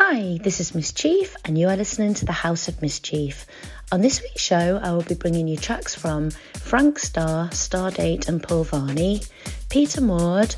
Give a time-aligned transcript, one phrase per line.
[0.00, 3.44] Hi, this is Miss Chief, and you are listening to the House of Miss Chief.
[3.90, 8.40] On this week's show, I will be bringing you tracks from Frank Starr, Stardate and
[8.40, 9.22] Paul Varney,
[9.70, 10.54] Peter Maud,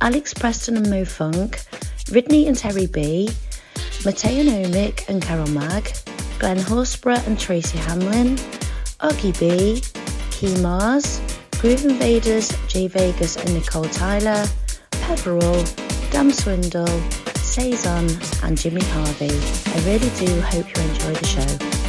[0.00, 1.56] Alex Preston and Mo Funk,
[2.12, 3.28] Ridney and Terry B,
[4.04, 5.92] Mateo Nomic and Carol Mag,
[6.38, 8.36] Glenn Horsburgh and Tracy Hamlin,
[9.00, 9.82] Oggy B,
[10.30, 11.20] Key Mars,
[11.58, 14.46] Groove Invaders, Jay Vegas and Nicole Tyler,
[14.92, 15.64] Peveril,
[16.12, 17.02] Dam Swindle,
[17.54, 18.10] Saison
[18.42, 19.30] and Jimmy Harvey.
[19.30, 21.83] I really do hope you enjoy the show.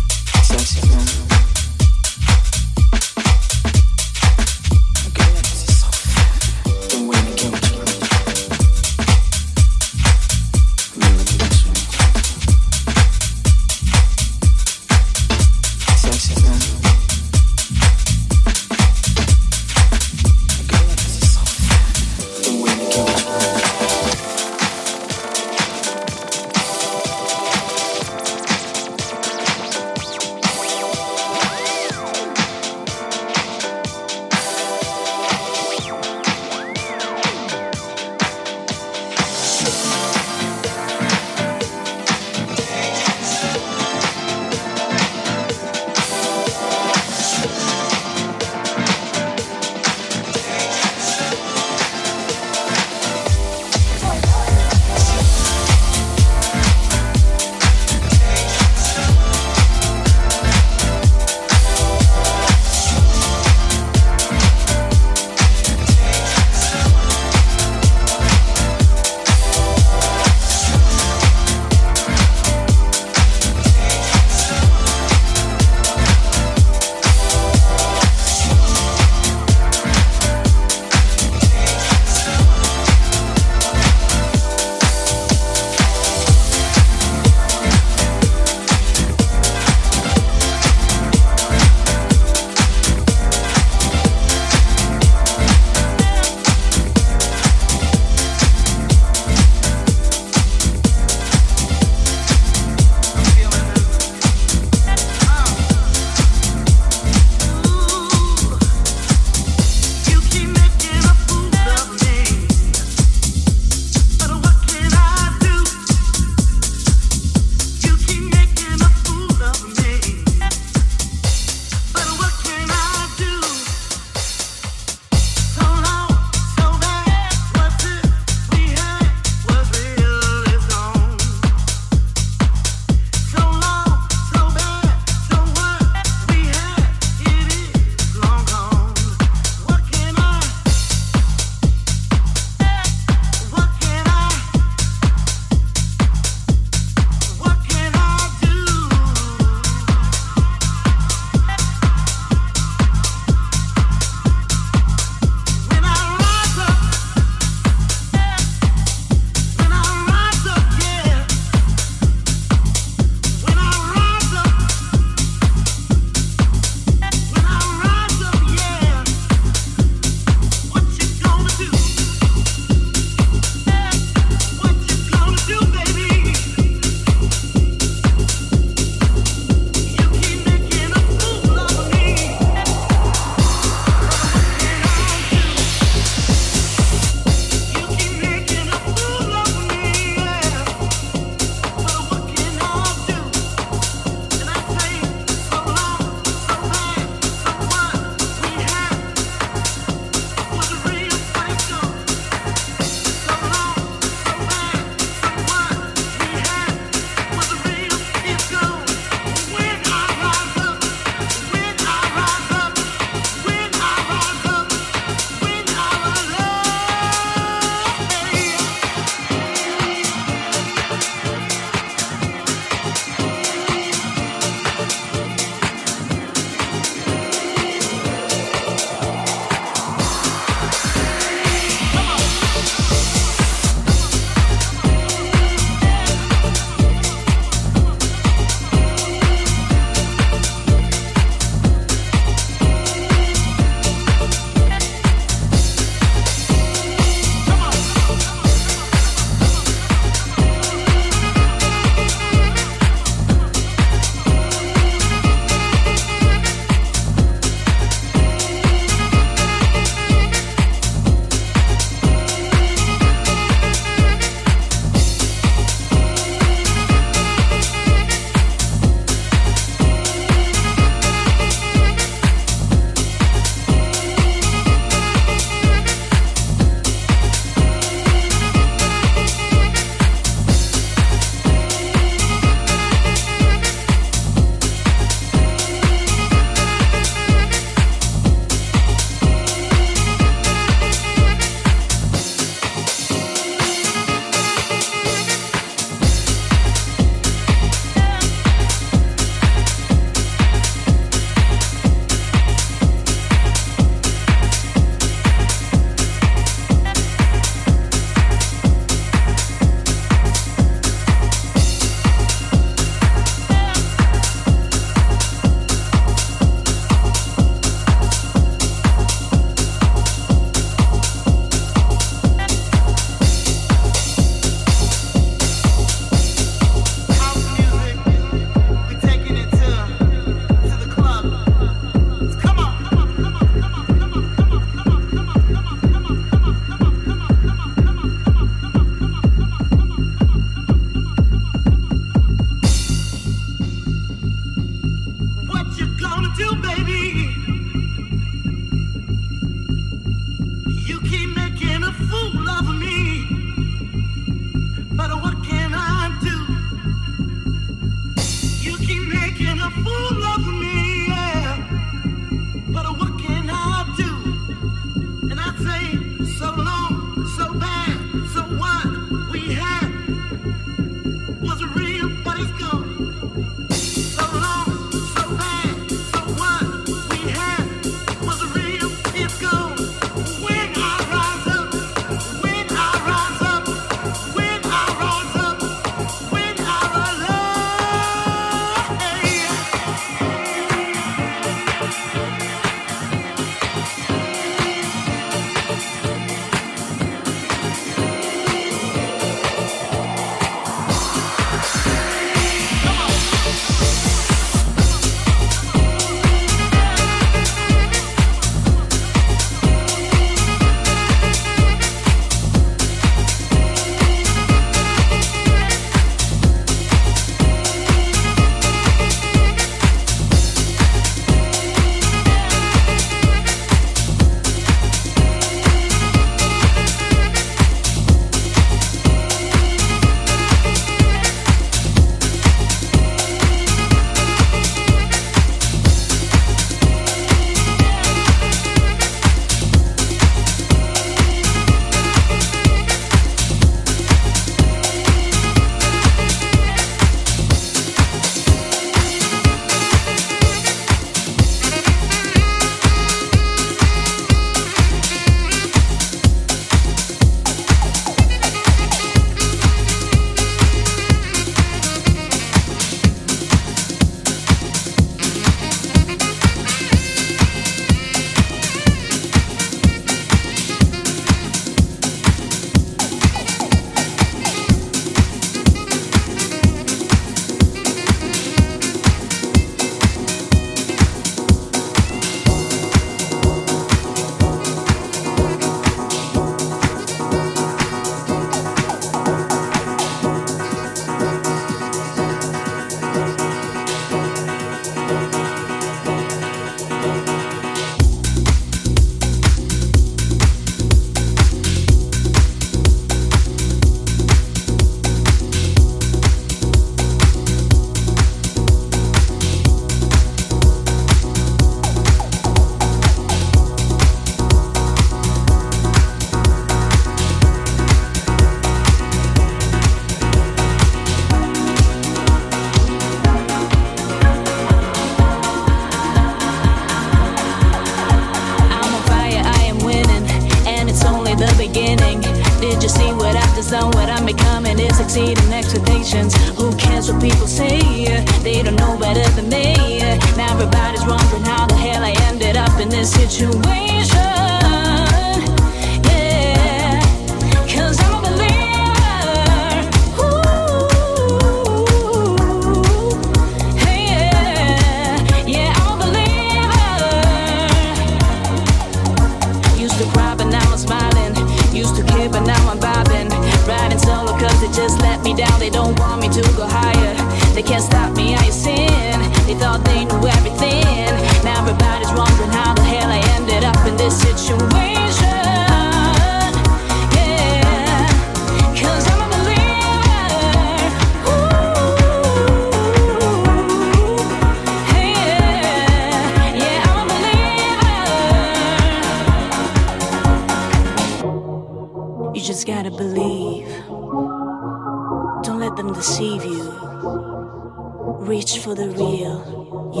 [598.71, 600.00] For the real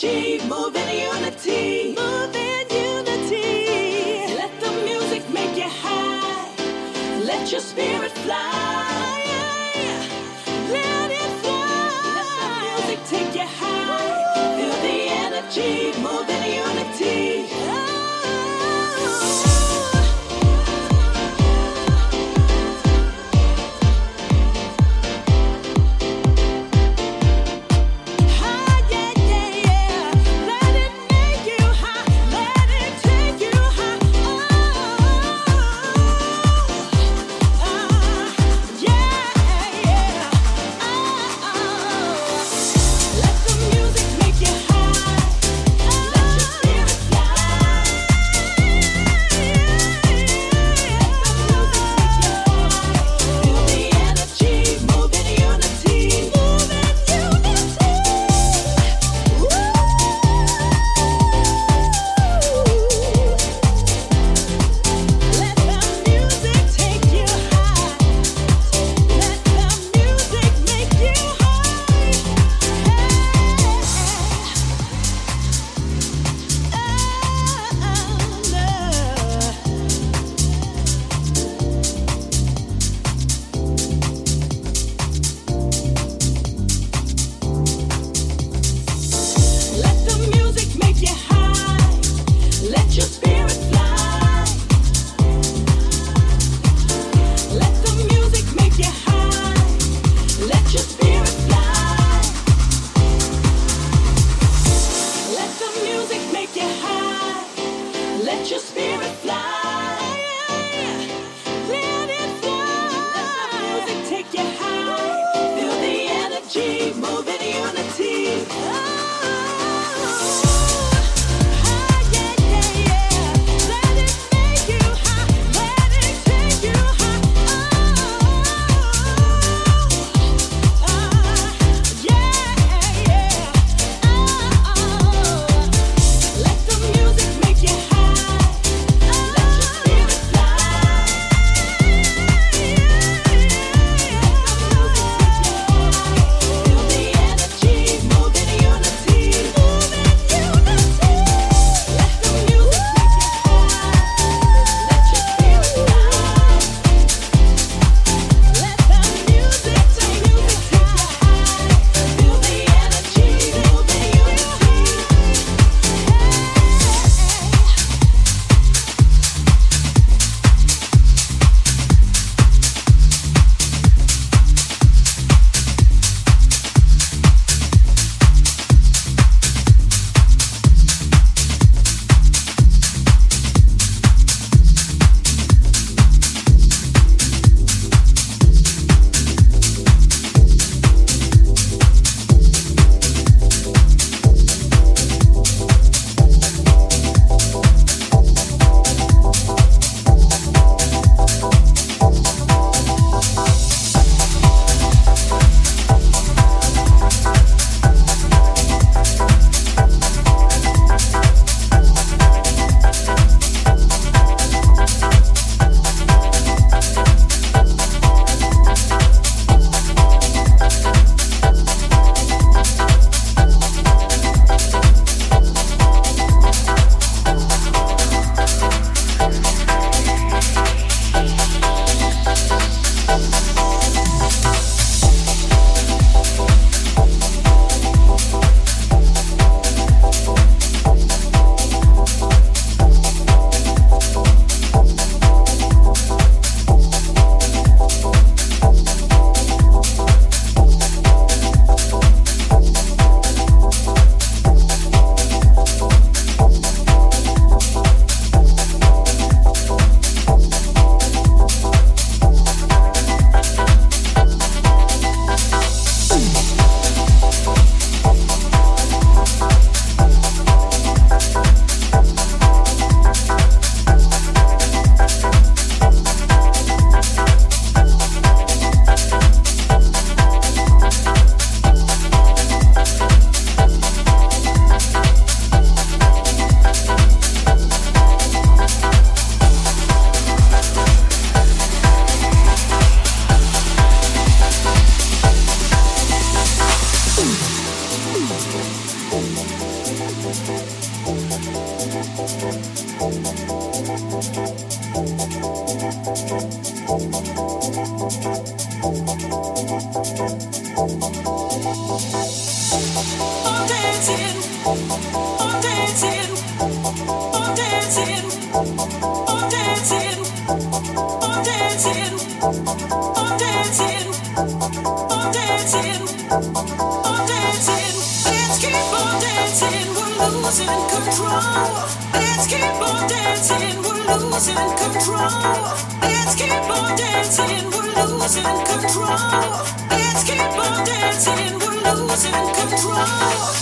[0.00, 1.29] Cheap, more unit.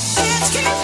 [0.00, 0.77] It's